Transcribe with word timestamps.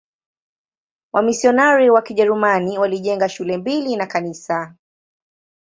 Wamisionari 1.13 1.89
wa 1.89 2.01
Kijerumani 2.01 2.77
walijenga 2.77 3.29
shule 3.29 3.57
mbili 3.57 3.95
na 3.95 4.05
kanisa. 4.05 4.75